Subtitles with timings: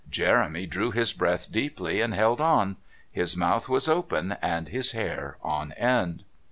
[0.09, 2.77] Jeremy drew his breath deeply and held on.
[3.11, 6.23] His mouth was open and his hair on end..